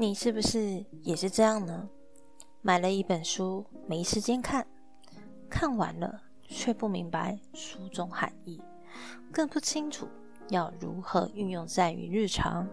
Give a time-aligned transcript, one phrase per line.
[0.00, 1.88] 你是不是也是这样呢？
[2.62, 4.64] 买了一本书，没时间看，
[5.50, 8.62] 看完了却不明白书中含义，
[9.32, 10.06] 更不清楚
[10.50, 12.64] 要如何运用在于日常、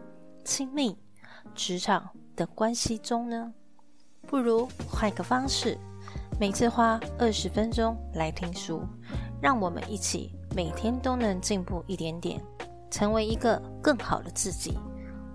[0.44, 0.96] 亲密、
[1.56, 3.52] 职场的关系中呢？
[4.28, 5.76] 不如换个方式，
[6.40, 8.84] 每次花二十分钟来听书，
[9.42, 12.40] 让我们一起每天都能进步一点点，
[12.92, 14.78] 成为一个更好的自己。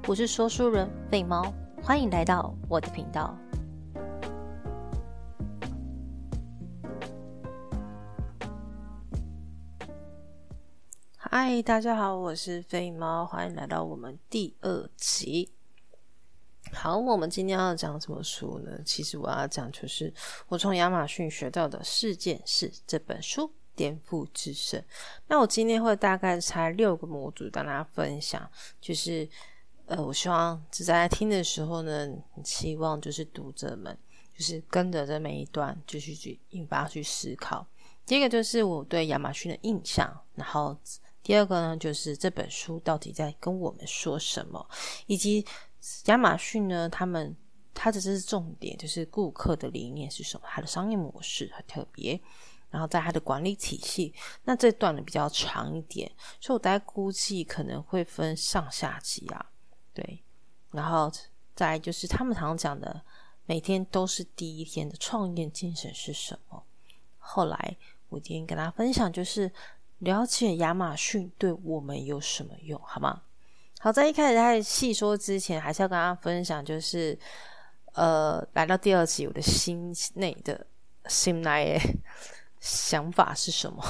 [0.06, 1.52] 我是说书人贝猫。
[1.82, 3.36] 欢迎来到我的频道。
[11.16, 15.50] 嗨，大家好，我是飞猫，欢迎来到我们第二集。
[16.72, 18.78] 好，我们今天要讲什么书呢？
[18.84, 20.12] 其实我要讲就是
[20.48, 24.80] 我从亚马逊学到的事件是这本书颠覆之声。
[25.26, 28.48] 那我今天会大概拆六个模组跟大家分享，
[28.80, 29.26] 就是。
[29.90, 32.08] 呃，我希望只在听的时候呢，
[32.44, 33.98] 希望就是读者们
[34.32, 37.66] 就是跟着这每一段继续去引发去思考。
[38.06, 40.78] 第一个就是我对亚马逊的印象，然后
[41.24, 44.64] 第二个呢就是这本书到底在跟我们说什么，
[45.06, 45.44] 以及
[46.04, 47.36] 亚马逊呢，他们
[47.74, 52.20] 它的这是重点，就是顾客的理念是什么，它的商业模式很特别，
[52.70, 54.14] 然后在它的管理体系。
[54.44, 56.08] 那这段呢比较长一点，
[56.40, 59.49] 所以我大概估计可能会分上下集啊。
[59.92, 60.22] 对，
[60.70, 61.10] 然后
[61.54, 63.02] 再就是他们常讲的，
[63.46, 66.62] 每天都是第一天的创业精神是什么？
[67.18, 67.76] 后来
[68.08, 69.50] 我今天跟大家分享，就是
[69.98, 73.22] 了解亚马逊对我们有什么用，好吗？
[73.78, 77.18] 好，在一开始在细说之前，还是要跟大家分享，就是
[77.92, 80.66] 呃，来到第二集，我的心内的
[81.06, 81.80] 心内
[82.60, 83.82] 想法是什么？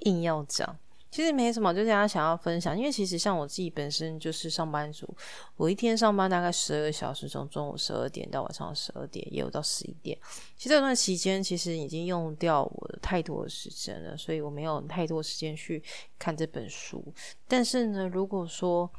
[0.00, 0.76] 硬要讲。
[1.10, 2.76] 其实没什么，就是大家想要分享。
[2.76, 5.08] 因为其实像我自己本身就是上班族，
[5.56, 10.16] 我一天上班大概十二个小时，从中午十二点到晚上十二点，也有到十一点。
[10.56, 15.82] 其实这段期间，其实已经用掉我的太多的时间了，所以我没有太多时间去
[16.18, 17.02] 看这本书。
[17.46, 18.90] 但是呢，如果说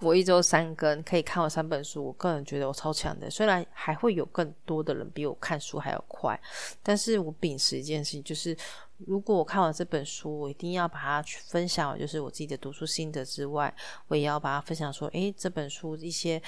[0.00, 3.30] 我一周三更可以看完三本书，我个人觉得我超强的。
[3.30, 6.40] 虽然还会有更多的人比我看书还要快，
[6.82, 8.56] 但是我秉持一件事情就是。
[9.06, 13.74] 如果我看完这本书，我一定要把它去分享，就是我自己的读书心得之外，
[14.08, 16.38] 我也要把它分享说，诶，这本书一些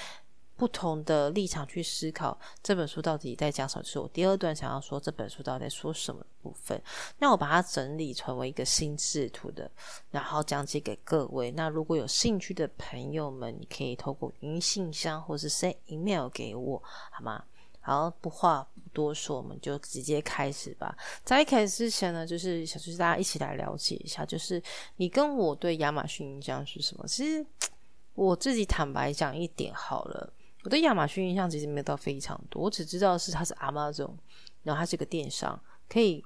[0.55, 3.83] 不同的立场去思考这本书到底在讲什么。
[3.83, 6.81] 是我第二段想要说这本书到底在说什么部分，
[7.19, 9.69] 那我把它整理成为一个心智图的，
[10.11, 11.51] 然后讲解给各位。
[11.51, 16.81] 那如果有兴趣的朋友们，你可以透过语音信箱或是 send email 给我，
[17.11, 17.43] 好吗？
[17.85, 20.95] 好，不话不多说，我们就直接开始吧。
[21.25, 24.63] 在一开始之前呢，就是想就是大家一起来了解一下，就是
[24.95, 27.05] 你跟我对亚马逊印象是什么？
[27.05, 27.45] 其实
[28.13, 30.31] 我自己坦白讲一点好了，
[30.63, 34.11] 我对亚马逊印象其实没有到非常多，我只知道是它是 Amazon，
[34.63, 36.25] 然后它是个电商，可以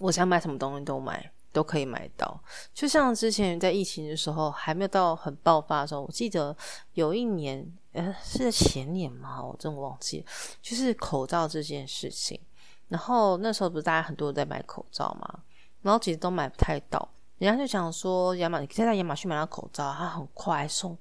[0.00, 1.30] 我想买什么东西都买。
[1.54, 2.42] 都可以买到，
[2.74, 6.56] 就像之前在疫情的时候还没有到很爆发的时候，我记得
[6.94, 9.40] 有一年，呃，是前年吗？
[9.40, 10.26] 我真的忘记，
[10.60, 12.40] 就是口罩这件事情。
[12.88, 15.44] 然后那时候不是大家很多人在买口罩嘛，
[15.82, 17.08] 然后其实都买不太到。
[17.38, 20.96] 人家就讲说，亚马你可以在亚马逊买到口罩，它很快送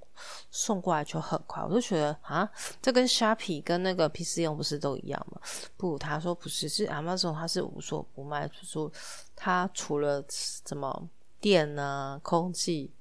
[0.50, 1.64] 送过来就很快。
[1.64, 2.50] 我就觉得啊，
[2.82, 5.40] 这跟虾皮跟那个 PC 用不是都一样吗？
[5.78, 8.92] 不，他说不是，是 Amazon 它是无所不卖，就说
[9.36, 11.08] 它除了什么
[11.40, 12.92] 电啊、空气。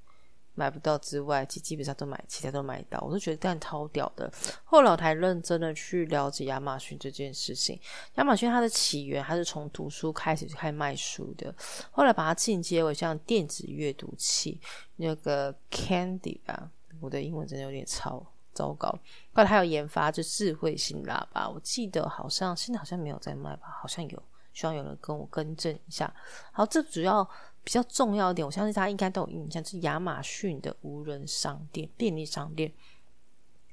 [0.55, 4.31] 买不到之外，基基本上都买，其他都买到，我都觉得干超屌的。
[4.63, 7.79] 后来我才认真的去了解亚马逊这件事情。
[8.15, 11.53] 亚马逊它的起源还是从读书开始就开卖书的，
[11.89, 14.61] 后来把它进阶为像电子阅读器
[14.97, 16.69] 那个 Candy 吧，
[16.99, 18.87] 我的英文真的有点超糟糕。
[19.33, 26.13] 后来还有研发就智慧型喇叭，我记得好像现在好像没有在卖吧，好像有，希望有人跟我更正一下。
[26.51, 27.27] 好，这主要。
[27.63, 32.71] 比较重要一点，我相信大家应该都有印象，是亚马逊的无人商店、便利商店，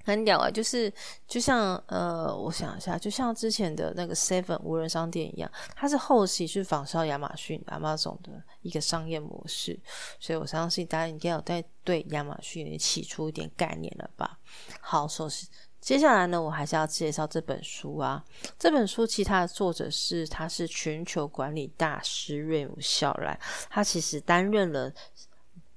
[0.04, 0.50] 很屌啊！
[0.50, 0.92] 就是
[1.26, 9.78] 就像呃，我想一下，就像之前的那个 Seven 无人商店一样，它是后期去仿效亚马逊、亚马逊的一个商业模式，
[10.18, 14.38] 所以我相信大家应该有在对亚马逊起出一点概念了吧？
[14.80, 15.48] 好，首先。
[15.80, 18.22] 接下来呢，我还是要介绍这本书啊。
[18.58, 23.38] 这本书其他的作者是，他是全球管理大师瑞姆·肖莱，
[23.70, 24.92] 他其实担任了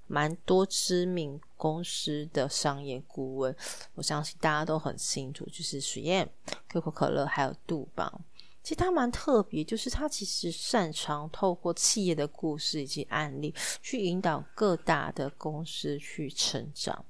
[0.08, 3.56] 蛮多知名公司的商业顾问。
[3.96, 6.30] 我相信大家都很清楚，就是水燕、
[6.68, 8.22] 可口可乐还有杜邦。
[8.62, 17.04] 其实他蛮特别，就是他其实擅长透过企业的故事以及案例，去引导各大的公司去成长。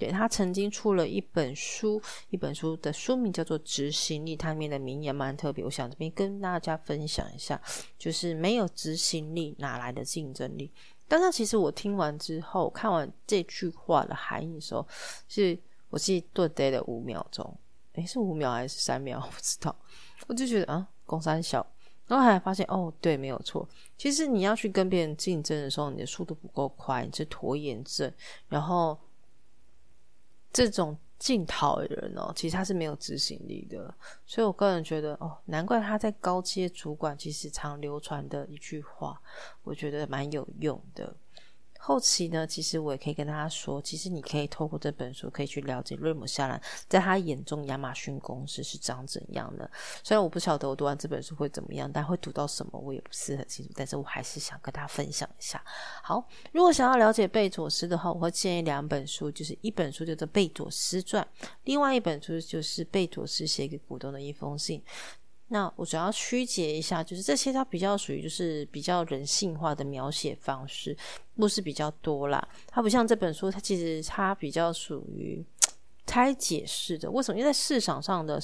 [0.00, 2.00] 对他曾经出了一本书，
[2.30, 7.60] 一本书的书名叫做《执行力》，它里面的名言蛮特别，我想这边跟大家分享一下，
[7.98, 10.72] 就是没有执行力哪来的竞争力？
[11.06, 14.86] 但是其实我听完之后，看完这句话的含义的时候，
[15.28, 15.58] 是
[15.90, 17.54] 我自己顿呆了五秒钟，
[17.92, 19.18] 诶，是五秒还是三秒？
[19.18, 19.76] 我不知道，
[20.28, 21.66] 我就觉得啊，公三小。
[22.06, 23.68] 然后还发现哦，对，没有错。
[23.96, 28.12] 其实你要去跟别人竞争的时候，你的速度不够快，你是拖延症。
[28.48, 28.98] 然后
[30.52, 33.92] 这种进讨的人哦，其实他是没有执行力的。
[34.26, 39.20] 所以我个人觉得哦，难怪他在高阶主管其实常流传的一句话，
[39.62, 41.14] 我觉得蛮有用的。
[41.82, 49.68] 后期呢，其实我也可以跟大家说，其实你可以透过这本书，可以去了解瑞姆·夏兰在他眼中亚马逊公司是长怎样的。
[50.04, 53.72] 虽然我不晓得我读完这本书会怎么样，但会读到什么我也不是很清楚。
[53.74, 55.62] 但是我还是想跟大家分享一下。
[56.02, 56.22] 好，
[56.52, 61.26] 如果想要了解贝佐斯的话，我会建议两本书，就是一本书叫做《贝佐斯传》，
[61.64, 64.82] 另外一本书就是贝佐斯写给股东的一封信。
[65.52, 70.96] 那我主要曲解一下，就是这些它比较属于就是比较人性化的描写方式，
[71.36, 72.48] 故事比较多啦。
[72.68, 75.44] 它不像这本书，它其实它比较属于
[76.06, 77.10] 拆解式的。
[77.10, 77.38] 为什么？
[77.38, 78.40] 因为在市场上的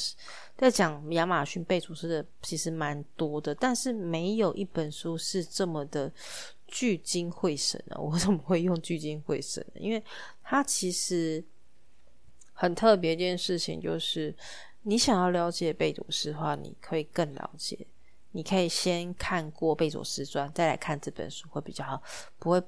[0.56, 6.12] 在讲亚马逊贝祖斯的其实蛮多的，但是没有一本书是这么的
[6.67, 7.97] 聚精会神的。
[8.00, 9.81] 我怎么会用聚精会神呢？
[9.81, 10.02] 因为
[10.43, 11.44] 它其实
[12.52, 14.35] 很特别一件事情就是。
[14.88, 17.88] 你想要了解贝佐斯的话，你可以更了解。
[18.31, 22.00] 你可以先看过贝佐斯传，再来看这本书会比较好，
[22.38, 22.62] 不会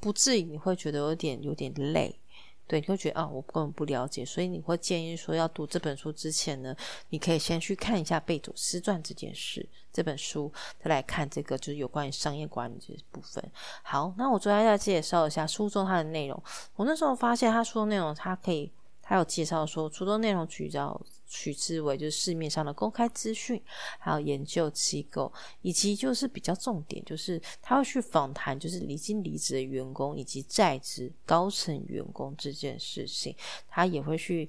[0.00, 2.18] 不至于你会觉得有点有点累。
[2.66, 6.74] 对，你会觉得啊，我根本不了解，所以你会建议说，要读这本书之前呢，
[7.10, 10.52] 你可以先去看一下贝佐斯传这件事，这本书
[10.82, 13.44] 再来看这个就是有关于商业管理这部分。
[13.84, 16.42] 好，那我昨天再介绍一下书中它的内容。
[16.74, 21.00] 我那时候发现他说的内容，它可以，他有介绍说，书中内容取较。
[21.30, 23.62] 取之为就是市面上的公开资讯，
[24.00, 25.32] 还有研究机构，
[25.62, 33.34] 以及就是比较重点，就是他会去访谈，就是离经离职的员工以及在职高层员工这件事情，
[33.68, 34.48] 他也会去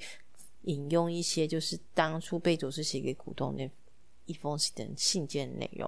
[0.63, 3.69] 引用一些就是当初贝佐斯写给股东那
[4.25, 5.87] 一封信的信件内容。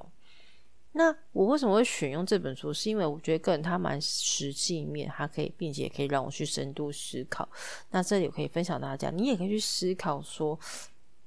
[0.95, 2.71] 那我为什么会选用这本书？
[2.71, 7.49] 是因为我觉得个人他蛮实际面，它可以，并且可以让我去深度思考。
[7.89, 10.57] 那这里我可以分享大家，你也可以去思考说，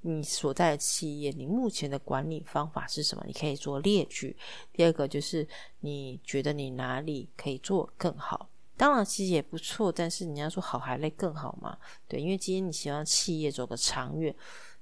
[0.03, 3.25] 你所在的企业，你目前的管理方法是什么？
[3.27, 4.37] 你可以做列举。
[4.73, 5.45] 第二个就是
[5.81, 8.49] 你觉得你哪里可以做更好？
[8.77, 11.77] 当然其实也不错，但是你要说好还累更好嘛？
[12.07, 14.33] 对，因为今天你希望企业走个长远，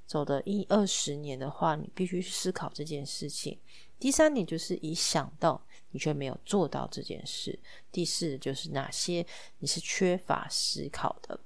[0.07, 3.59] 走的一二十年的话，你必须去思考这件事情。
[3.99, 5.61] 第三点就是已想到
[5.91, 7.58] 你却没有做到这件事。
[7.91, 9.25] 第四就是哪些
[9.58, 11.38] 你是缺乏思考的。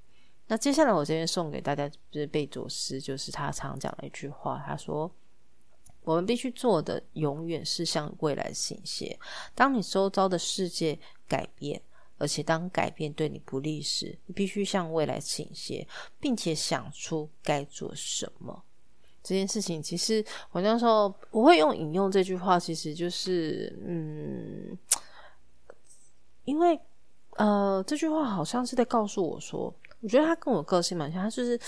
[0.46, 5.10] 那接下来我这边送给大家就是贝佐斯，就是他常讲的一句话，他说
[6.02, 9.18] ：“我们必须做的永远是向未来倾斜。
[9.54, 10.98] 当你周遭的世界
[11.28, 11.80] 改变，
[12.16, 15.86] 而且当改变对你不利时，你必须向未来倾斜，
[16.18, 18.64] 并且想出该做什么。”
[19.28, 24.74] 这件事情，其实我那时候不会用引用这句话，其实就是，嗯，
[26.46, 26.80] 因为
[27.36, 31.60] 呃，这句话好像是在告诉我说，我觉得他跟我个性蛮像，他就是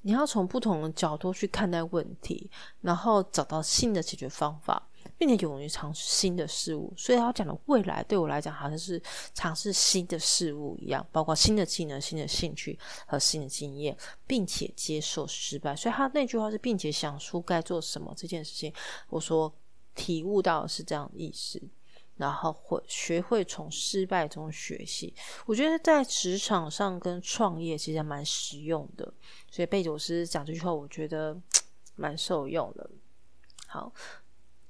[0.00, 2.50] 你要从不同的角度去看待问题，
[2.80, 4.82] 然后找到新的解决方法。
[5.24, 9.00] 并且勇于尝试新的事物，所以他讲的未来对我来讲，好像是
[9.32, 12.76] 尝试新的事物一样，包括新的技能、新的兴趣
[13.06, 15.76] 和新的经验，并且接受失败。
[15.76, 18.74] 所以他那句话是，并且想出该做什么这件事情，
[19.10, 19.54] 我说
[19.94, 21.62] 体悟到是这样的意思，
[22.16, 25.14] 然后会学会从失败中学习。
[25.46, 29.14] 我觉得在职场上跟创业其实蛮实用的，
[29.48, 31.40] 所以贝佐斯讲这句话，我觉得
[31.94, 32.90] 蛮受用的。
[33.68, 33.92] 好。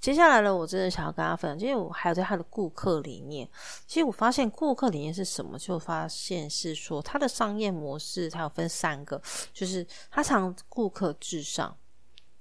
[0.03, 3.49] 接下来呢，我真的想要跟他分享，因为我还有在他的顾客理念。
[3.87, 9.23] 其实我发现顾客理念是什么，就发现是说他的商业模式，它有分三个，
[9.55, 11.77] 就是他常顾客至上。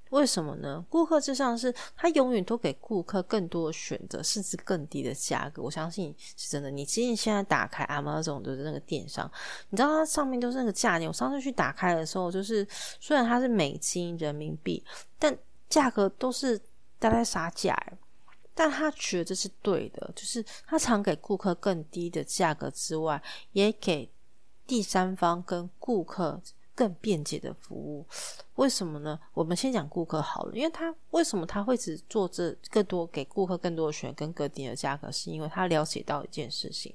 [0.10, 0.84] 为什么呢？
[0.90, 5.62] 顾客至上是他永远都给顾客更多的选择，甚至更低的价格。
[5.62, 6.72] 我相信是真的。
[6.72, 9.32] 你今天现在打开 Amazon 的那个电商，
[9.70, 11.08] 你知道它上面都是那个价钱。
[11.08, 12.68] 我上次去打开的时候，就是
[13.00, 14.84] 虽然它是美金、人民币，
[15.20, 15.38] 但
[15.70, 16.60] 价格都是。
[17.02, 17.76] 大概杀价，
[18.54, 23.20] 但他觉得这是对的，就是他常给顾客更低的价格之外，
[23.54, 24.08] 也给
[24.68, 26.40] 第三方跟顾客
[26.76, 28.06] 更便捷的服务。
[28.56, 29.20] 为什么呢？
[29.34, 36.94] 我们先讲顾客好了，因为他为什么他会只做这更多给顾客更多的选跟更低的价格，是因为他了解到一件事情，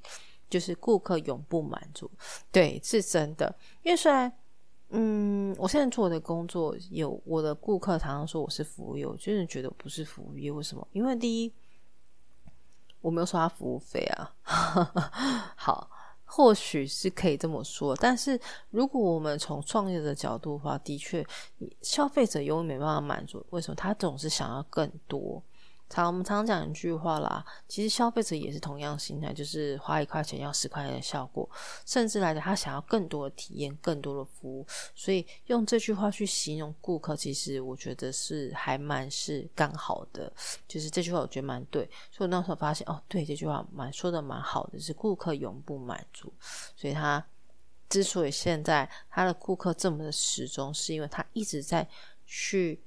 [0.48, 2.08] 就是顾客永不满足。
[2.52, 3.52] 对，是真的。
[3.82, 4.32] 因为虽然，
[4.98, 10.50] 嗯，我现在做的工作有我的顾客常常说我是服务业，我真的觉得不是服务业。
[10.50, 10.88] 为什么？
[10.92, 11.52] 因为第一，
[13.02, 14.34] 我没有收他服务费啊。
[15.54, 15.90] 好。
[16.28, 18.38] 或许是可以这么说，但是
[18.70, 21.24] 如果我们从创业的角度的话，的确，
[21.82, 23.46] 消费者永远没办法满足。
[23.50, 23.76] 为什么？
[23.76, 25.40] 他总是想要更多。
[25.88, 31.48] 常我们常讲一句话啦，其实消费者也是同样心态，就是花一块钱要十块钱的效果，
[31.84, 40.32] 甚至来讲他想要更多的体验、更多的服务，所以用这句话去形容顾客，其实我觉得是还蛮是刚好的，
[40.66, 46.32] 就是这句话我觉得蛮对，所以我那时候发现哦，对这句话蛮说的蛮好的，是顾客永不满足，
[46.76, 47.24] 所以他
[47.88, 51.88] 之所以现在他的顾客这么的始终，是因为他一直在
[52.26, 52.80] 去。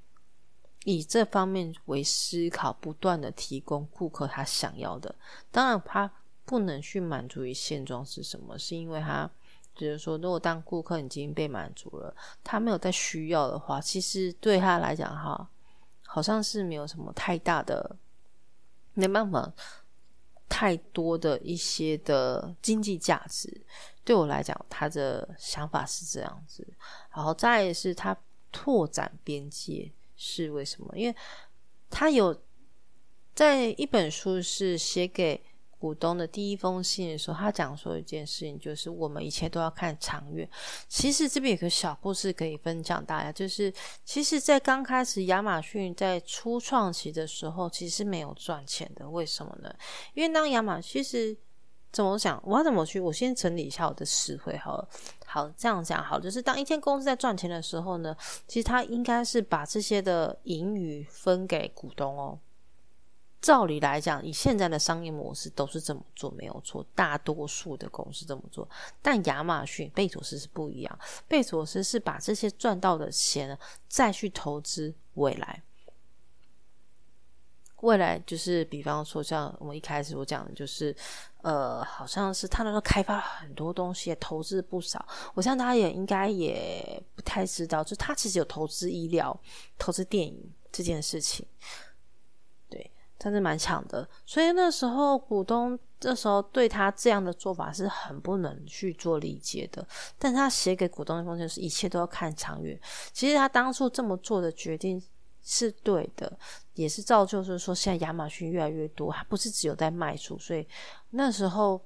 [0.85, 5.13] 以这方面为思考，不断的提供顾客他想要的。
[5.51, 6.11] 当然，他
[6.45, 9.29] 不能去满足于现状是什么，是因为他
[9.75, 15.49] 就是说，如果当顾客已经被满足了，他没有再需要的话，其实对他来讲，哈，
[16.05, 17.95] 好像是没有什么太大的，
[18.93, 19.51] 没办法，
[20.47, 23.61] 太多的一些的经济价值。
[24.03, 26.67] 对我来讲，他的想法是这样子。
[27.13, 28.17] 然后再是他
[28.51, 29.91] 拓展边界。
[30.21, 30.93] 是为什么？
[30.97, 31.15] 因为
[31.89, 32.37] 他有
[33.33, 35.41] 在一本书是写给
[35.77, 40.47] 股东的第一封信的时候，他讲说一件事情，就是我们一切都要看长远。
[40.89, 43.73] 其实这边有个小故事可以分享大家，就是
[44.03, 49.09] 其实，在刚开始亚马逊在初创期的时候，其实没有赚钱的。
[49.09, 49.73] 为什么呢？
[50.13, 51.37] 因为当亚马其实。
[51.91, 52.41] 怎么想？
[52.45, 52.99] 我要怎么去？
[52.99, 54.87] 我先整理一下我的词汇好了。
[55.25, 58.15] 好，这样讲好，就是当一间公司在赚钱的时候呢，
[58.47, 62.39] 其实他应该是把这些的盈余分给股东哦。
[63.41, 66.85] 照理来讲，以现在的商业模式都是这么做，没有错。
[66.93, 68.67] 大多数的公司这么做，
[69.01, 70.99] 但亚马逊、贝佐斯是不一样。
[71.27, 75.63] 贝佐斯是把这些赚到的钱再去投资未来。
[77.81, 80.93] 未来就是，比方说，像我们一开始我讲的，就是，
[81.41, 85.05] 呃，好像是他那时候开发了很多东西，投资不少。
[85.33, 89.39] 我相信大家也应该也不太知道，就他其实有投资医疗、
[89.77, 90.37] 投资电影
[90.71, 91.45] 这件事情，
[92.69, 94.07] 对，真是蛮强的。
[94.25, 99.87] 所以那时候股东这时候对他这样的做法是很不能去做理解的。
[100.17, 102.77] 但他写给股东的封信是一切都要看长远。
[103.13, 105.01] 其实他当初这么做的决定。
[105.41, 106.37] 是对的，
[106.81, 110.65] 也是造就是说，现在亚马逊越来越多，它不是只有在卖出，所以
[111.09, 111.81] 那时候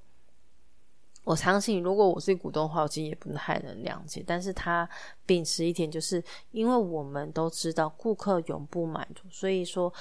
[1.24, 4.24] 我相信，如果我是股东的话，我其实也不太能谅解。
[4.26, 4.88] 但是他
[5.26, 9.94] 秉持一点，就是因为我们都知道顾客永不满足，所以说。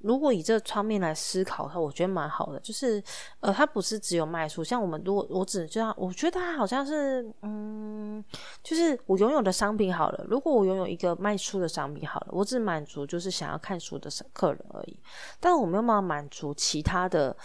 [0.00, 2.60] 如果以这个方面来思考的话，我觉得蛮好的。
[2.60, 3.02] 就是，
[3.40, 8.24] 呃，它不是只有卖出，像我们如果我只这样，我觉得它好像是，嗯，
[8.62, 10.24] 就是我拥有的商品好了。
[10.28, 14.98] 如果我拥有一个卖出的商品好了，我只满足就是想要看书的客人而已，
[15.40, 17.36] 但我没有办法满足其他的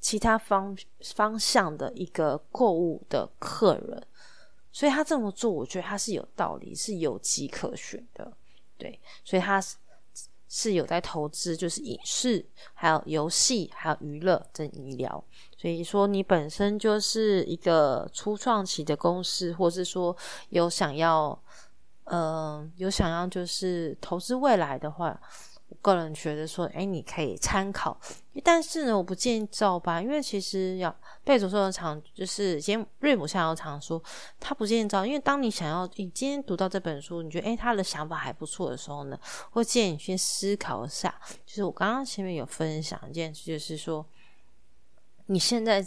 [0.00, 0.76] 其他方
[1.14, 4.02] 方向的一个购物的客人。
[4.70, 8.32] 所以他这么做，我觉得他是有道理，是有迹可循的。
[8.76, 9.60] 对，所以他
[10.48, 10.72] 是。
[10.72, 15.22] 有在投资，就是影视、还有游戏、还有娱乐、跟医疗。
[15.56, 20.16] 所以说，你本身就是一个初创期的公司，或是说
[20.50, 21.38] 有想要，
[22.04, 25.20] 嗯，有想要就是投资未来的话。
[25.88, 27.98] 个人觉得说，哎，你可以参考，
[28.44, 34.02] 但是呢，我不建议照搬，因为其实要贝佐说的常就是今天瑞姆下要常说，
[34.38, 39.18] 他不建议照，因为当你想要你今天读到这本书，你觉得哎他的想法还不错的时候呢，
[39.50, 41.14] 会建议你先思考一下，
[41.46, 44.04] 就是我刚刚前面有分享一件事，就是说
[45.26, 45.84] 你现在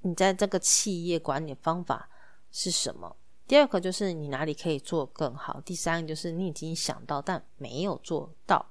[0.00, 2.08] 你在这个企业管理方法
[2.50, 3.14] 是什么？
[3.46, 8.64] 第二个就是你哪里可以做更好，第三个就是你已经想到但没有做到，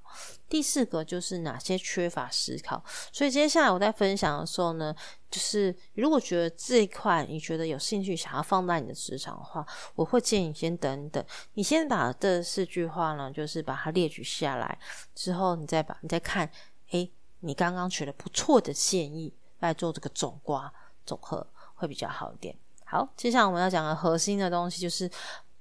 [0.50, 2.84] 第四个就是哪些缺乏思考。
[3.12, 4.96] 所以接下来我在分享的时候呢，
[5.30, 9.64] 就是如果觉得这一块你觉得有兴趣，想要放在你的职场的话，
[9.94, 14.80] 我会建议你先等等，你先把这四句话呢，就是把它列举下来
[15.14, 16.50] 之后，你再把你再看，
[16.90, 17.12] 诶，
[17.42, 20.74] 你刚刚取得不错的建议来做这个总瓜
[21.06, 22.58] 总和会比较好一点。
[22.86, 25.10] 好，接下来我们要讲的核心的东西就是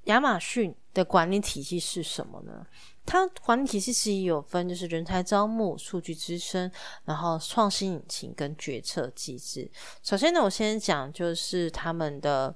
[0.04, 2.66] 亚马逊的管理体系是什么呢？
[3.04, 6.70] 它管理体系其实有分，就是人才招募、数据支撑，
[7.04, 9.70] 然后创新引擎跟决策机制。
[10.02, 12.54] 首先呢，我先讲就是他们的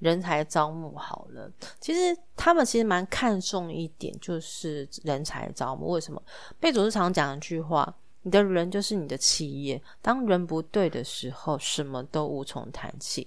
[0.00, 1.50] 人才招募好了。
[1.80, 5.88] 其实他们其实蛮看重一点，就是人才招募。
[5.88, 6.22] 为什么？
[6.58, 7.94] 贝佐是常讲一句话。
[8.22, 9.80] 你的人就是你的企业。
[10.02, 13.26] 当人不对的时候，什么都无从谈起。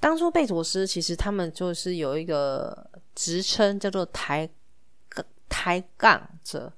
[0.00, 4.48] 当初贝佐斯其实他们就是有一个职称叫做抬
[5.48, 6.72] 抬杠者，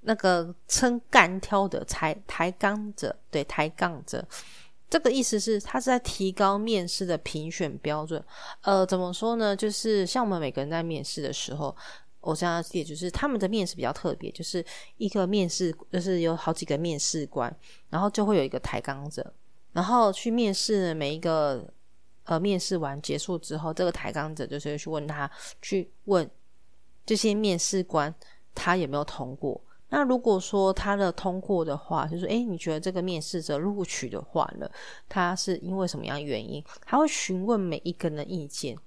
[0.00, 4.26] 那个称干挑的抬抬杠者，对抬杠者。
[4.90, 8.22] 这个意思是，他是在提高面试的评选标准。
[8.60, 9.56] 呃，怎么说呢？
[9.56, 11.74] 就是像我们每个人在面试的时候，
[12.22, 14.64] 我想要解就是他们的面试比较特别，就是
[14.96, 17.54] 一个面试，就是有好几个面试官，
[17.90, 19.32] 然后就会有一个抬杠者，
[19.72, 21.70] 然后去面试每一个。
[22.24, 25.28] 呃，面试完结束之后，这个抬杠者就是去问他，
[25.60, 26.30] 去问
[27.04, 28.14] 这些面试官
[28.54, 29.60] 他有没有通过。
[29.88, 34.70] 那如果说他的通过的话，就说：“诶，你觉得这个面试者录取的话呢，
[35.08, 38.78] 他是因为什么样原因？”他会询问每一个人的意见。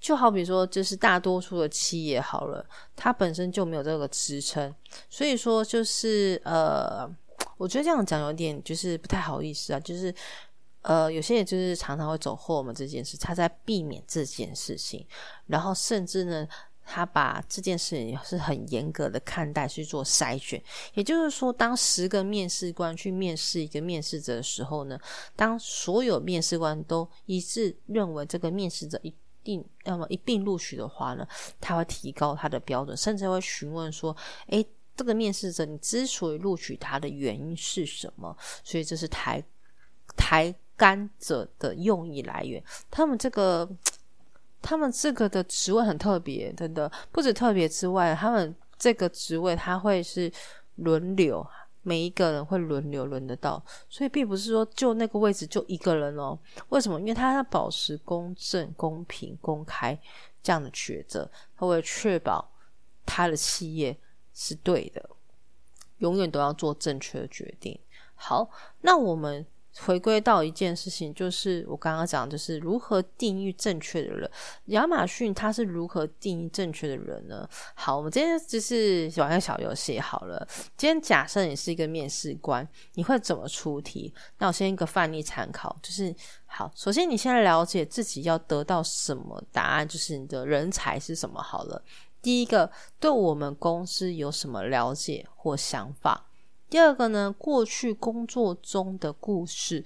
[0.00, 2.64] 就好比说，就是大多数的企业好了，
[2.94, 4.74] 它本身就没有这个支撑，
[5.08, 7.08] 所以说就是呃，
[7.56, 10.14] 我觉得这样讲有点就是不太好意思啊，就是。
[10.82, 15.04] 呃，有些人就是常常会走后门这件事，他在避免这件事情，
[15.48, 16.46] 然后甚至呢，
[16.84, 20.62] 他把这件事情是很严格的看待去做筛选。
[20.94, 24.96] 也就是说，当十个面试官去面试一个面试者的时候呢，
[25.34, 29.12] 当所有面试官都一致认为这个面试者一
[29.46, 31.24] 定要么一并录取的话呢，
[31.60, 34.14] 他会提高他的标准，甚至会询问说
[34.50, 39.40] ：“诶，这个面试者你之所以录取他的原因是什么？”所以这是抬
[40.16, 42.60] 抬杆者的用意来源，
[42.90, 43.68] 他们这个，
[44.60, 50.30] 他们这个的职位很特别，真的不止特别之外，他们这个职位他会是
[50.74, 51.46] 轮流，
[51.86, 56.36] 每一个人会轮流轮得到，所以并不是说就那个位置就一个人哦。
[56.70, 56.98] 为什么？
[56.98, 59.96] 因为他要保持公正、公平、公开
[60.42, 62.50] 这样的抉择，他为了确保
[63.04, 63.96] 他的企业
[64.34, 65.08] 是对的，
[65.98, 67.78] 永远都要做正确的决定。
[68.16, 68.50] 好，
[68.80, 69.46] 那我们。
[69.84, 74.30] 回归到一件事情，就是我刚刚讲，就是如何定义正确的人。
[74.66, 77.48] 亚马逊它是如何定义正确的人呢？
[77.74, 80.46] 好，我们今天就是玩个小游戏好了。
[80.76, 84.12] 今天假设你是一个面试官，你会怎么出题？
[84.38, 86.14] 那我先一个范例参考，就是
[86.46, 91.82] 好，首先你先了解自己要得到什么答案，就是你的人才是什么好了。
[92.22, 96.26] 第一个，对我们公司有什么了解或想法？
[96.68, 99.84] 第二个呢，过去工作中的故事，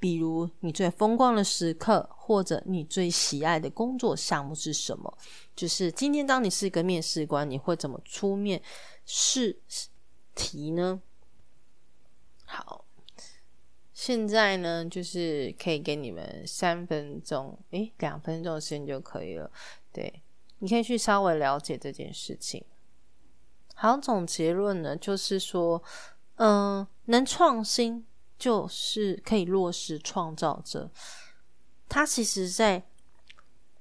[0.00, 5.16] 比如你最风光的时刻，或者你最喜爱的工作项目是什么？
[5.54, 8.60] 就是今天，当你是一个面试官，你会怎么出面
[9.06, 9.60] 试
[10.34, 11.00] 题呢？
[12.44, 12.84] 好，
[13.94, 19.50] 现在呢，就是可以给你们三分钟，诶，两分钟的时间就可以了。
[19.92, 20.22] 对，
[20.58, 22.64] 你可以去稍微了解这件事情。
[23.82, 25.82] 好，总结论呢，就是说，
[26.36, 28.06] 嗯，能创新
[28.38, 30.88] 就是可以落实创造者。
[31.88, 32.84] 他其实在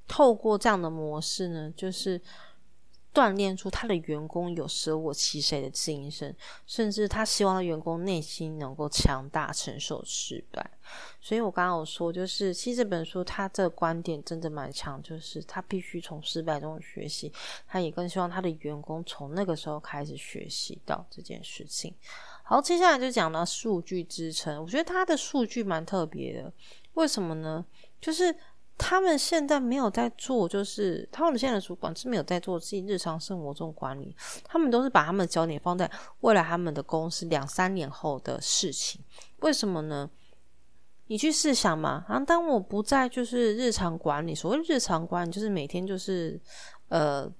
[0.07, 2.19] 透过这样的模式呢，就是。
[3.13, 6.33] 锻炼出他的员工有舍我其谁的精神，
[6.65, 10.71] 甚至他希望员工内心能够强大，承受失败。
[11.19, 17.31] 所以我刚刚有说，就是其实这本书他这个观点真的蛮强，就是他必须从失败中学习，
[17.67, 21.93] 他也更希望他的员工从那个时候开始学习到这件事情。
[22.43, 26.51] 好，接下来就讲到数据支撑，我觉得他的数据蛮特别的，
[26.93, 27.65] 为什么呢？
[27.99, 28.33] 就是。
[28.83, 35.89] 他们现在没有在做，就是他们现在的主管是没有在做自己日常生活中管理，他们都是把他们的焦点放在
[36.21, 38.99] 未来他们的公司两三年后的事情。
[39.41, 40.09] 为什么呢？
[41.05, 46.41] 你去试想嘛，啊，当我不在就是日常管理，所谓日常管理就是每天就是
[46.87, 47.31] 呃，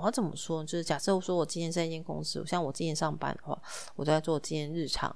[0.00, 0.62] 我怎么说？
[0.62, 3.60] 就是假设说我今天在一间公司，像我今天上班的话，
[3.96, 5.14] 我都在做今天日常。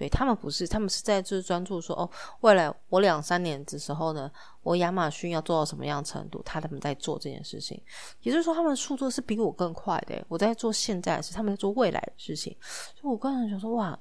[0.00, 2.08] 对他们不是，他们是在就是专注说哦，
[2.40, 4.32] 未来我两三年的时候呢，
[4.62, 6.40] 我亚马逊要做到什么样程度？
[6.42, 7.78] 他们在做这件事情，
[8.22, 10.24] 也就是说，他们速度是比我更快的。
[10.26, 12.56] 我在做现在的事，他们在做未来的事情。
[12.98, 13.98] 所以我刚才想说，哇，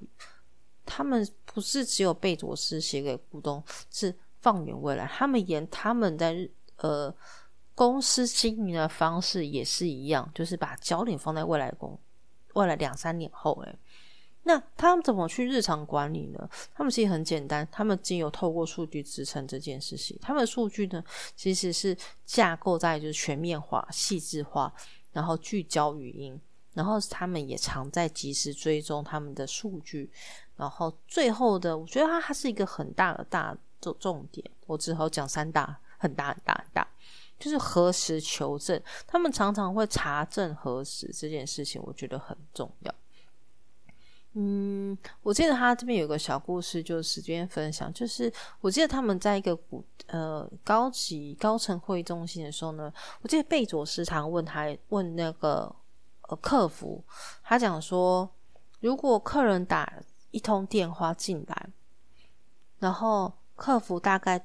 [0.85, 5.05] 他们不是只有贝佐斯写给股东，是放眼未来。
[5.05, 7.13] 他们沿他们在呃
[7.75, 11.99] 公司经营的方式也是一样，就是把焦点放在未来工
[12.53, 13.79] 未来两三年后，诶。
[14.43, 16.49] 那他们怎么去日常管理呢？
[16.73, 20.17] 他们其实很简单，他们仅有透过数据支撑这件事情。
[20.21, 21.04] 他们的数据呢，
[21.36, 24.73] 其实是架构在就是全面化、细致化，
[25.12, 26.39] 然后聚焦语音，
[26.73, 30.10] 然后他们也常在及时追踪他们的数据。
[30.56, 34.45] 然后最后的，我觉得它它是一个很大的大重重点。
[34.65, 36.88] 我只好讲三大，很大很大很大，
[37.38, 38.82] 就是核实求证。
[39.06, 42.93] 他们常常会查证核实这件事情，我觉得很重要。
[44.41, 52.89] 嗯，我记得他这边有个小故事，就是这边分享，就是我记得他们在一个古呃高级高层会议中心的时候呢，
[53.21, 55.75] 我记得贝佐斯常问他问那个
[56.30, 57.04] 呃客服，
[57.43, 58.30] 他讲说，
[58.80, 59.91] 如果客人打
[60.32, 61.69] 一通电话进来，
[62.80, 64.41] 然后客服大概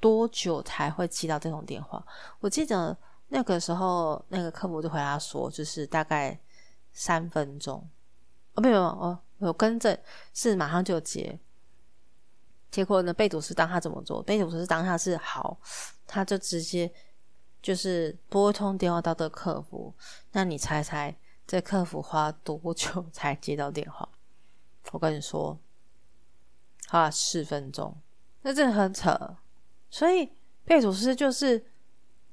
[0.00, 2.04] 多久才会接到这通电话？
[2.40, 2.96] 我记得
[3.28, 6.36] 那个时候那个客服就回答说，就是大概
[6.92, 7.88] 三分钟。
[8.54, 9.16] 哦，没有哦。
[9.38, 9.96] 有更正
[10.32, 11.38] 是马上就接，
[12.70, 13.12] 结果呢？
[13.12, 14.22] 贝祖斯当他怎么做？
[14.22, 15.58] 贝祖斯当下是好，
[16.06, 16.90] 他就直接
[17.62, 19.94] 就是拨通电话到的客服。
[20.32, 21.14] 那你猜猜
[21.46, 24.08] 这客服花多久 才接到电话？
[24.92, 25.58] 我跟你说，
[26.88, 27.94] 花了四分钟，
[28.40, 29.36] 那真的很扯。
[29.90, 30.32] 所以
[30.64, 31.62] 贝祖斯就是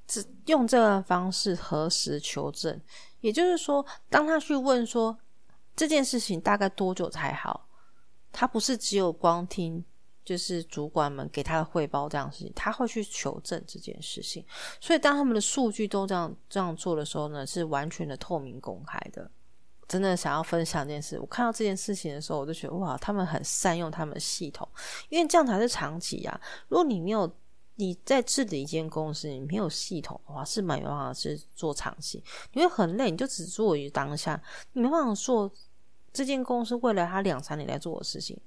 [0.08, 2.80] 只用这个方式核实求证，
[3.20, 5.20] 也就是说，当他去问说。
[5.76, 7.68] 这件事情大概多久才好？
[8.32, 9.84] 他不是只有光听，
[10.26, 14.46] 就是主管们给他的汇报这样事情，他会去求证这件事情。
[14.80, 19.30] 所以当他们的数据都这样这样做的时候呢，是完全的透明公开的。
[19.86, 24.68] 真的想要分享这件事，我看到这件事情的时候，我就觉得哇，他们很善用他们的系统，
[25.10, 26.42] 因为这样才是长期啊。
[26.70, 27.32] 如果你没有
[27.76, 34.42] 你在治理一间公司，你没有系统的话，是没有办法是做长期，你会很累，你就只做于当下，
[34.74, 35.52] 你没办法做。
[36.12, 38.40] 这间公司未来他两三年来做的事情，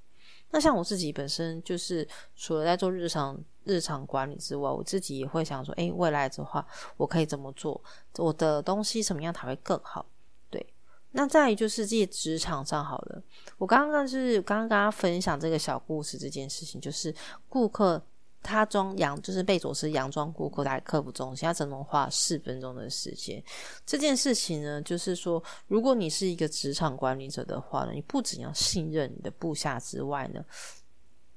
[0.51, 6.65] 那像我自己本身就是除了在做日常日常管理之外，我自己也会想说，哎，未来的话
[6.97, 7.83] 我可以怎么做？
[8.19, 10.07] 我的东西怎么样才会更好？
[10.49, 10.65] 对，
[11.11, 13.21] 那再就是在职场上好了，
[13.59, 17.13] 我刚刚是刚刚跟大家分享这个小故事这件事情，就是
[17.49, 18.01] 顾客。
[18.47, 23.43] 他装洋就是贝佐斯洋装顾客来客服中心，他只能花四分钟的时间。
[23.85, 30.45] 这件事情呢，就是说，如果你是一个职场管理者的话呢，你不仅要信任你的部下之外呢，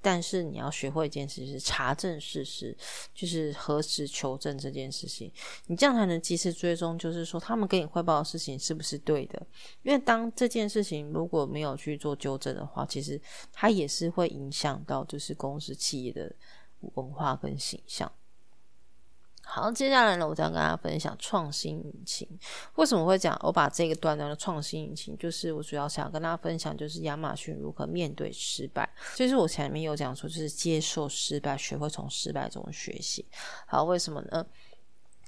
[0.02, 2.78] 但是你要学会一件事，是查证事实，
[3.13, 5.30] 就是核实求证这件事情。
[5.67, 9.45] 你这样才能及时追踪，就是说他们给你汇报的事情是不是对的。
[9.82, 13.19] 因为当这件事情如果没有去做纠正的话，其实
[13.52, 16.34] 它也是会影响到就是公司企业的。
[16.96, 18.12] 文化跟形象。
[19.52, 22.28] 好，接下来呢，我将跟大家分享创新引擎。
[22.76, 23.36] 为什么会讲？
[23.42, 28.88] 我把这个段段的创新引擎，就是我主要想跟大家分享，就是亚马逊如何面对失败。
[29.15, 33.26] 就是我前面有讲说，就是接受失败，学会从失败中学习。
[33.65, 34.46] 好，为什么呢？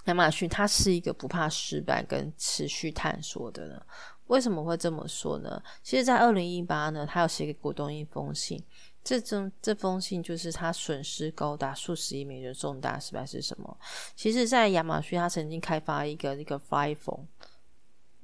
[0.06, 3.82] 亚马逊它是一个不怕失败跟持续探索的呢？
[4.28, 5.62] 为什么会这么说呢？
[5.82, 8.64] 其实，在二零一八呢，他有写给股东一封信。
[9.04, 13.76] 这宗这封信就是他损失高达数十亿美元重大失败是什么？
[14.16, 17.26] 其实，在亚马逊，他曾经开发一个一个 iPhone。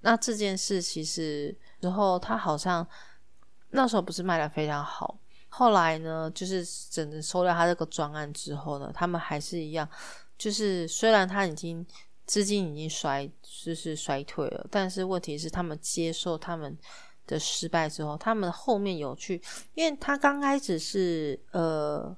[0.02, 2.88] 那这件事其实之后，他好像
[3.72, 5.20] 那时候不是卖的非常好。
[5.50, 9.90] 后来呢，就是整个收掉他这个专案之后呢，他们还是一样，
[10.38, 11.84] 就是虽然他已经
[12.28, 16.78] 资金已经衰，就是衰退了，但是问题是他们接受他们。
[17.28, 19.40] 的失败之后，他们后面有去，
[19.76, 22.16] 因为他刚开始是呃，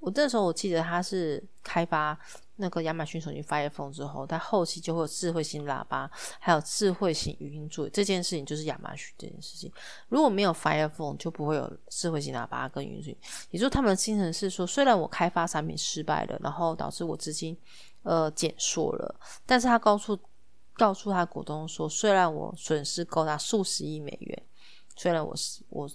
[0.00, 2.18] 我那时候我记得他是开发
[2.56, 9.72] 那个亚马逊手机 Fire Phone 之后，他后期就会有智慧型喇叭，还有智慧型语音助理这件事情，就是亚马逊这件事情。
[10.08, 13.18] 如果没有 Fire Phone，就不会有智慧型喇叭跟语音助理。
[13.50, 17.56] 也就是他们的精神是说，虽然我开发产品失败了，然后导致我资金
[18.02, 19.14] 呃减缩了，
[19.46, 20.18] 但是他告诉
[20.74, 24.42] 告诉他股东说，虽然我损失高达数十亿美元。
[24.98, 25.88] 虽然我是我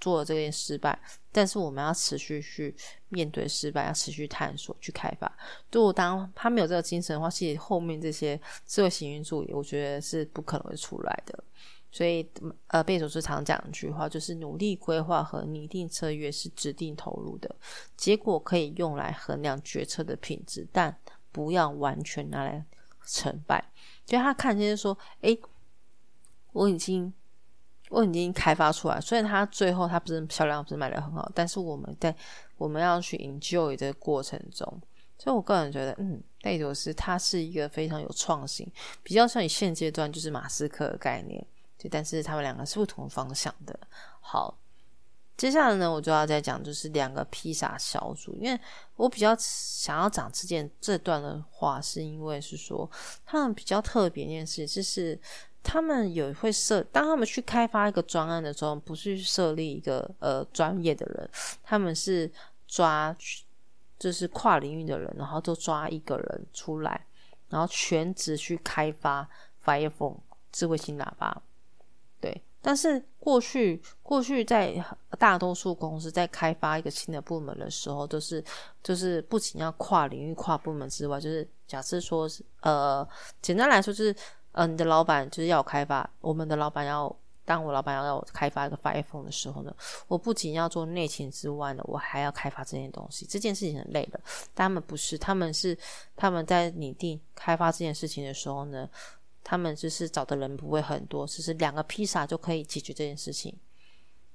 [0.00, 0.96] 做了这件失败，
[1.32, 2.72] 但是我们要持续去
[3.08, 5.30] 面对失败，要持续探索去开发。
[5.72, 11.42] 如果当他没有这个精神的话，其实后面这些智慧行运助理，我觉得是不可能会出来的。
[11.90, 12.24] 所以，
[12.68, 17.52] 呃，贝佐斯常讲一句话，就是努力规划和拟定策略是指定投入的
[17.96, 20.96] 结果，可以用来衡量决策的品质，但
[21.32, 22.64] 不要完全拿来
[23.04, 23.72] 成败。
[24.06, 25.36] 就他看见说，哎，
[26.52, 27.12] 我已经。
[27.90, 32.14] 我已经开发出来，虽然它最后它不是销量不是卖的很好，但是我们在
[32.58, 34.66] 我们要去 enjoy 这个过程中，
[35.18, 38.70] 所以我个人觉得，嗯，贝佐斯他是一个非常有创新，
[39.02, 41.42] 比较像你现阶段就是马斯克的概念，
[41.78, 43.78] 对，但是他们两个是不同方向的。
[44.20, 44.58] 好，
[45.38, 48.60] 接下来呢，我就要再讲就是两个披萨小组，因为
[48.96, 52.90] 我比较想要讲这件这段的话，是因为是说
[53.24, 55.18] 他们比较特别一件事，就是。
[55.62, 61.30] 他们有会设，当他们去开发一个专案的时候，不是设立一个呃专业的人，
[61.62, 62.30] 他们是
[62.66, 63.14] 抓
[63.98, 67.06] 就是跨领域的人，然后都抓一个人出来，
[67.48, 69.28] 然后全职去开发
[69.64, 70.16] Fire Phone
[70.52, 71.42] 智慧型喇叭。
[72.20, 74.82] 对，但是过去过去在
[75.18, 78.42] 大多数公司在开发一个新的部门的时候，都是
[78.82, 83.06] 就是不仅要跨领域、跨部门之外，就是假设说是呃，
[83.42, 84.14] 简单来说就是
[84.52, 87.14] 呃，你的老板就是要开发，我们的老板要。
[87.44, 89.74] 当我老板要让我开发一个 iPhone 的时候呢，
[90.06, 93.24] 我不仅要做内勤之外呢，我还要开发这件东西。
[93.24, 94.20] 这件事情很累的，
[94.54, 95.74] 他们不是，他们是
[96.14, 98.86] 他们在拟定开发这件事情的时候呢，
[99.42, 103.56] 他们就是找的人不会很多，只是两个披萨就可以解决这件事情。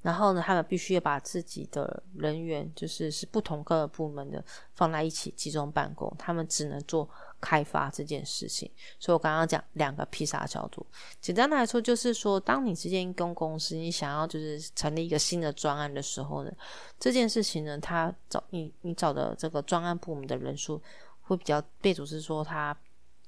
[0.01, 7.07] 然后呢，他们必须要把自己的人员，就是是不同各个部门的放在一起集中办公，他们只能做
[7.43, 8.71] 开发这件事情。
[8.97, 10.85] 所以我刚刚讲两个披萨小组，
[11.19, 16.51] 简单来说就是说，当你之间跟公司，你想要就是成立一个新的专案的时候呢，
[16.97, 20.81] 这件事情呢，他找你你找的这个专案部门的人数
[21.23, 22.75] 会比较，被组是说他。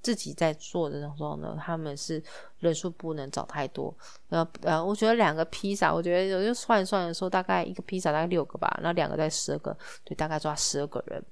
[0.05, 2.21] 自己在做的时候呢，他们是
[2.59, 3.91] 人数不能找太多。
[4.29, 11.25] 呃呃，我觉得两个披萨，我觉得我就算一算的时候，大概一个披萨大概六个吧，那两个在十二个，对，大概抓十二个人。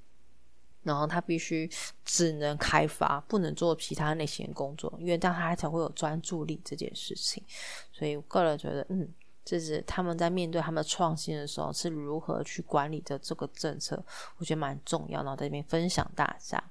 [0.83, 1.69] 然后他必须
[2.05, 7.43] 只能开发，不能做其他类型的工作，因为这样他才会有专注力这件事情。
[7.91, 9.07] 所以我个人觉得，嗯，
[9.45, 14.03] 这是他们在面对他们创新的时候是如何去管理的这个政策，
[14.37, 15.21] 我觉得蛮重要。
[15.23, 16.61] 然后在这边分享大家。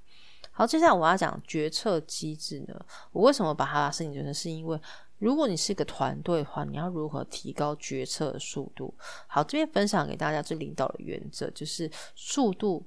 [0.55, 2.79] 好，接下来我要讲决策机制呢。
[3.11, 4.33] 我为什么把它申请决策？
[4.35, 4.79] 是因为
[5.19, 8.93] 如果你是一个团队的话，你要如何提高决策的速度？
[9.27, 12.85] 好，这边分享给大家最领导的原则就是速度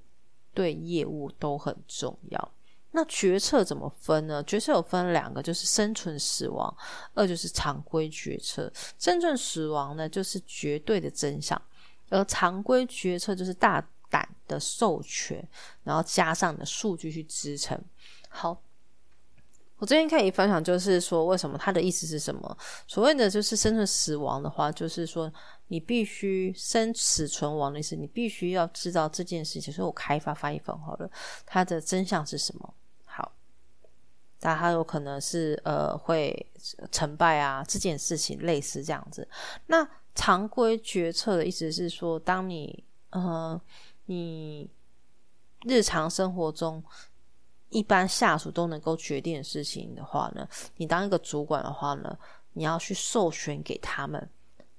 [0.55, 2.51] 对业务都很重要。
[2.91, 4.41] 那决策怎么分呢？
[4.45, 6.75] 决策有分两个，就是生存死亡，
[7.13, 8.71] 二就是常规决策。
[8.97, 11.61] 生存死亡呢，就是绝对的真相，
[12.09, 13.87] 而常规决策就是大。
[14.07, 15.45] 胆的授权，
[15.83, 17.77] 然后加上你的数据去支撑。
[18.29, 18.61] 好，
[19.77, 22.57] 我这边可以分享，就是说为什么它的意思是什么？
[22.87, 25.29] 所谓的就是生存死亡的话，就是说
[25.67, 29.73] 你必须生死存亡的意思，你必须要知道这件事情。
[29.73, 31.09] 所以我开发发一份好了，
[31.45, 32.73] 它的真相是什么？
[33.05, 33.31] 好，
[34.39, 36.51] 但它有可能是呃会
[36.91, 39.27] 成败啊，这件事情类似这样子。
[39.67, 43.59] 那常规决策的意思是说，当你呃。
[44.07, 44.69] 你
[45.63, 46.83] 日常生活中
[47.69, 50.47] 一般下属都能够决定的事情的话呢，
[50.77, 52.15] 你当一个主管的话呢，
[52.53, 54.29] 你要去授权给他们。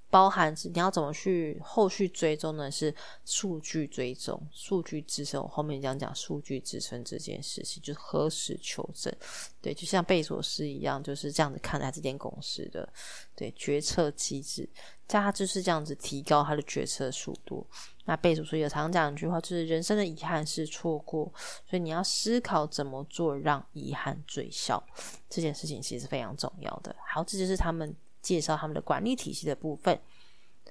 [0.08, 2.70] 包含你要怎么去后续追踪呢？
[2.70, 5.42] 是数据追踪、数据支撑。
[5.42, 9.12] 我后面讲讲数据支撑这件事情，就是何时求证。
[9.60, 12.88] 对，就像贝索斯一样，就是这样子看待这间公司的
[13.34, 14.68] 对决策机制，
[15.08, 17.66] 在他就是这样子提高他的决策速度。
[18.04, 21.24] 那贝索斯也常讲一句话，就是人生的遗憾是错过，
[21.68, 24.82] 所以你要思考怎么做让遗憾最小。
[25.28, 26.94] 这件事情其实非常重要的。
[27.12, 27.94] 好，这就是他们。
[28.26, 29.96] 介绍他们的管理体系的部分。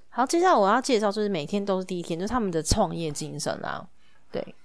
[0.10, 3.88] 好，接下来我要介绍就是每天都是第一天，就是他们的创业精神啊。
[4.30, 4.56] 对，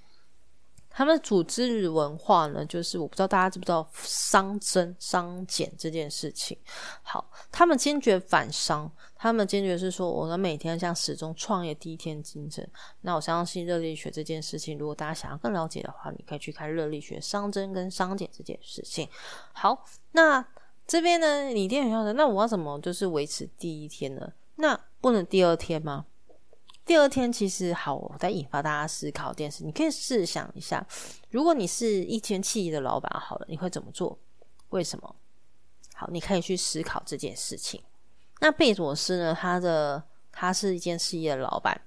[0.89, 6.57] 他们的组织文化呢，就是我不知道大家知不知道商增商减这件事情。
[7.03, 12.69] 好，他们坚决反商，他们坚决是说，我们每天像始终创业第一天精神。
[13.01, 19.09] 那我相信热力学这件事情，如果大家想要更了解的话，你可以去看热力学商增跟商减这件事情。
[19.53, 20.45] 好，那。
[20.91, 24.33] 这边呢，你店很要的那我要怎么就是维持第一天呢？
[24.57, 26.05] 那不能第二天吗？
[26.85, 30.85] 第二天其实好，我在引发大家思考电视，你可以试想一下，
[31.29, 34.19] 如果你是一间企业的老板，好了，你会怎么做？
[34.71, 35.15] 为什么？
[35.95, 37.81] 好，你可以去思考这件事情。
[38.41, 39.33] 那贝佐斯呢？
[39.33, 41.81] 他的他是一间企业的老板，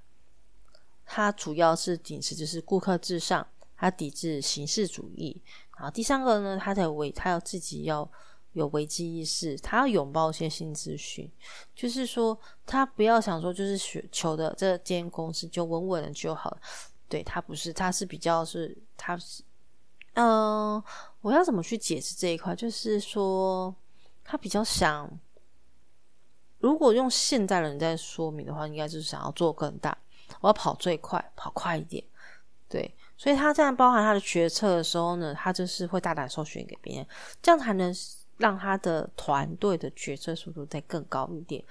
[1.05, 5.41] 他主要是秉持就是顾客至上，他抵制形式主义。
[5.75, 8.09] 然后第三个呢，他在为他要自己要。
[8.53, 11.29] 有危机意识，他要拥抱一些新资讯，
[11.75, 16.57] 就是说，他不要想说，就是学求的这间公司就稳稳的就好了。
[17.09, 19.43] 对他不是，他是比较是，他是，
[20.13, 20.81] 嗯，
[21.21, 22.55] 我要怎么去解释这一块？
[22.55, 23.75] 就是说，
[24.23, 25.09] 他比较想，
[26.59, 29.97] 如果用现代人在说明的话，应该就是想要做更大，
[30.41, 32.03] 我要跑最快，跑快一点。
[32.69, 37.07] 对，所以他这样包含他的决策的时候呢，他就是会大胆授权给别人，
[37.41, 37.91] 这样才能。
[38.37, 41.63] 让他的团队的决策速度再更高一点。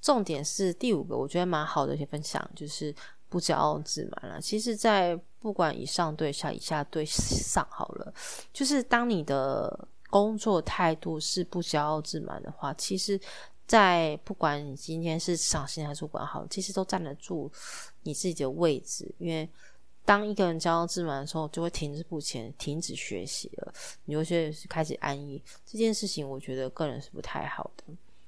[0.00, 2.94] 重点是第五个，我觉得蛮好的一些分享，就是
[3.28, 4.40] 不骄傲自满了。
[4.40, 8.12] 其实，在不管以上对下，以下对上好了，
[8.52, 13.20] 就是当你的工作态度是不骄傲自满的话，其实，
[13.66, 17.50] 在不管你今天是上新还是主管好，其实都站得住
[18.02, 19.48] 你自己的位置，因为。
[20.04, 23.72] 当一个人骄傲自满的时候，就会停滞不前，停止学习了。
[24.04, 27.84] 你有些开始安逸这件事情，我觉得个人是不太好的。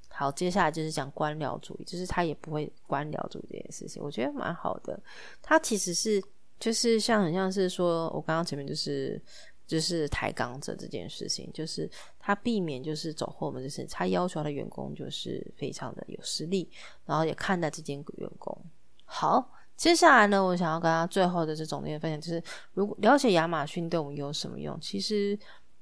[0.09, 4.99] 好，接下来就是讲官僚主义，就是他也不会官僚主义这件事情，我觉得蛮好的。
[5.43, 6.23] 他其实是
[6.61, 9.21] 就是像很像是说，我刚刚前面就是
[9.67, 16.71] 就是抬杠者这件事情，就是他避免就是走后门，就是他要求他的员工就是非常的有实力，
[17.05, 18.57] 然后也看待这间员工
[19.05, 19.51] 好。
[19.77, 24.79] 接下来呢，我想要跟他最后的这总结分享，就是如果了解亚马逊对我们有什么用？
[24.81, 25.39] 其实，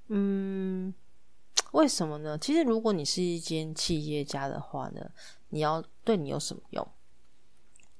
[0.09, 0.93] 嗯。
[1.73, 2.37] 为什么呢？
[2.37, 5.11] 其实，如果你是一间企业家的话呢，
[5.49, 6.87] 你要对你有什么用？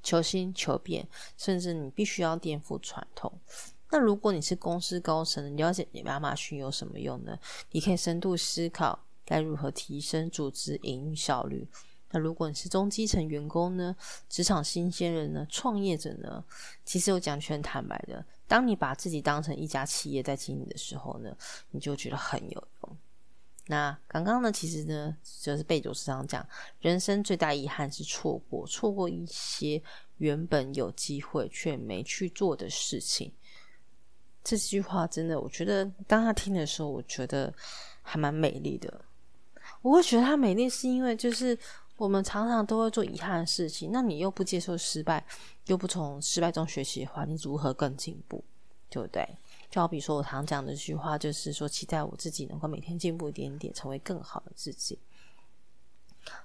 [0.03, 3.33] 求新求变，甚至你必须要颠覆传统。
[3.91, 7.39] 那如果你是公司高层，了解亚马逊有什么用呢？
[7.71, 11.67] 你可以深度思考该如何提升组织营运效率。
[12.13, 13.97] 那如果你是中基层员工呢？
[14.29, 15.47] 职场新鲜人呢？
[15.49, 16.45] 创业者呢？
[16.85, 21.35] 其实我讲全坦白的，当你把自己当成一家企业在经营的时候呢，
[21.71, 22.97] 你就觉得很有用。
[23.67, 26.47] 那刚刚呢，其实呢，就是贝佐斯常讲，
[26.81, 29.83] 人生最大遗憾是错过，错过一些
[30.19, 33.33] 原本有机会却没去做的事情。
[34.45, 37.55] 这句话真的，我觉得当他听的时候，我觉得
[38.03, 39.03] 还蛮美丽的。
[39.81, 41.57] 我会觉得它美丽，是因为就是
[42.03, 45.25] 我们常常都会做遗憾的事情，那你又不接受失败，
[45.67, 48.43] 又不从失败中学习的话，你如何更进步？
[48.91, 49.25] 对不对？
[49.71, 54.99] 就好比说，我常讲的一句话，就是说，期待我自己能够每天进步一点点，成为更好的自己。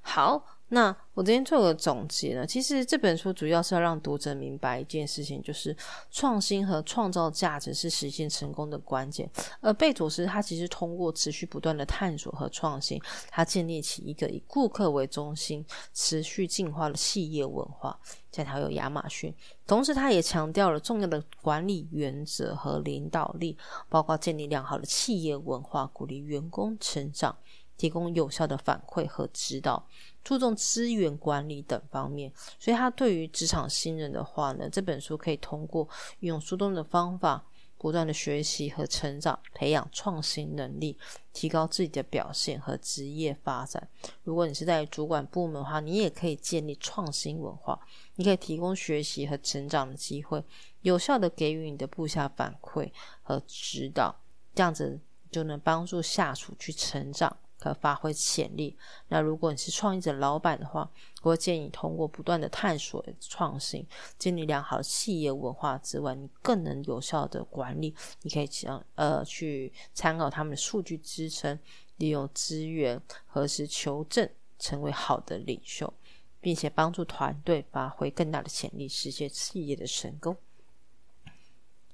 [0.02, 0.44] 好。
[0.70, 5.74] 那我今天做个总结呢，其实这本书主要是要让读者明白一件事情，就是
[6.12, 9.30] 创新和创造价值是实现成功的关键。
[9.62, 17.98] 而贝佐斯他其实通过持续不断的探索和创新，他建立起一个以顾客为中心、持续进化的企业文化，
[18.30, 19.34] 在他有亚马逊。
[19.66, 27.38] 同时，他也强调了重要的管理原则和领导力，包括建立良好的企业文化，鼓励员工成长。
[27.78, 29.88] 提供有效的反馈和指导，
[30.24, 32.32] 注重资源管理等方面。
[32.60, 35.88] 所以，他对于职场新人的话呢，这本书可以通过
[36.20, 37.46] 运用书中的方法，
[37.78, 40.98] 不断的学习和成长，培养创新能力，
[41.32, 43.88] 提高自己的表现和职业发展。
[44.24, 47.80] 如果你是在主管部门的话，你也可以建立创新文化，
[48.16, 50.44] 你可以提供学习和成长的机会，
[50.82, 54.20] 有效的给予你的部下反馈和指导，
[54.56, 57.38] 这样子就能帮助下属去成长。
[57.60, 58.78] 可发挥潜力。
[59.08, 60.90] 那如果你是创业者、老板的话，
[61.24, 63.86] 我建议你通过不断的探索、创新，
[64.18, 67.94] 建立良好的企业文化之外，你更能有效的管理。
[68.22, 71.58] 你可以想呃去参考他们的数据支撑，
[71.98, 75.92] 利用资源核实求证，成为好的领袖，
[76.40, 80.38] 并且帮助团队发挥更大的潜力，实现企业的成功。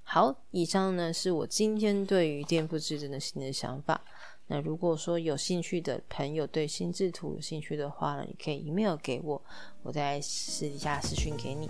[0.06, 4.00] 好，以上呢是我今天对于颠覆制度的新的想法。
[4.48, 9.42] 那如果说有兴趣的朋友对心智图有兴趣的话呢，你可以 email 给我，
[9.82, 11.70] 我再私底下私讯给你。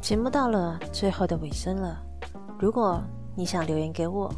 [0.00, 2.00] 节目到了最后的尾声了，
[2.58, 3.02] 如果
[3.36, 4.32] 你想留言给我，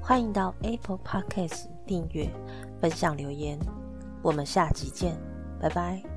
[0.00, 2.30] 欢迎到 Apple Podcast 订阅、
[2.80, 3.58] 分享留言。
[4.22, 5.16] 我们下集见，
[5.60, 6.09] 拜拜。